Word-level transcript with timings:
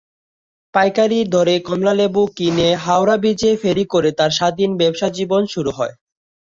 পাইকারি 0.73 1.19
দরে 1.33 1.55
কমলালেবু 1.67 2.21
কিনে 2.37 2.69
হাওড়া 2.83 3.15
ব্রিজে 3.17 3.51
ফেরি 3.61 3.85
করে 3.85 4.09
তাঁর 4.17 4.31
স্বাধীন 4.31 4.71
ব্যবসাজীবন 4.81 5.43
শুরু 5.53 5.71
হয়। 5.77 5.93